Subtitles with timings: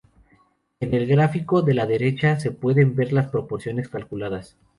[0.79, 4.57] En el gráfico de la derecha se pueden ver las proporciones calculadas.